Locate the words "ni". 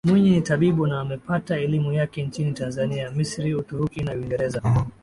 0.31-0.41